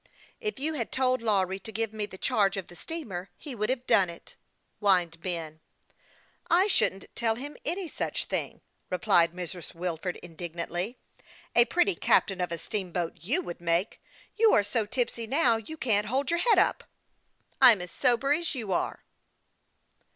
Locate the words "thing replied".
8.25-9.31